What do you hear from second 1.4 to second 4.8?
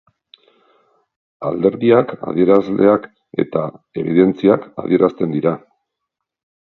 Alderdiak, adierazleak eta ebidentziak